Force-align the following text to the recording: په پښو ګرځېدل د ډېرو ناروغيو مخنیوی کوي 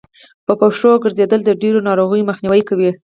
په 0.45 0.53
پښو 0.59 0.91
ګرځېدل 1.03 1.39
د 1.45 1.49
ډېرو 1.61 1.79
ناروغيو 1.87 2.27
مخنیوی 2.29 2.61
کوي 2.69 2.89